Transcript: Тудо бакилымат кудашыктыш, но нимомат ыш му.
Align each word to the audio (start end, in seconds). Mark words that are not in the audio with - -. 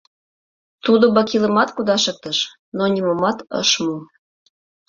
Тудо 0.85 1.05
бакилымат 1.15 1.69
кудашыктыш, 1.75 2.37
но 2.77 2.83
нимомат 2.93 3.37
ыш 3.61 3.69
му. 3.83 3.97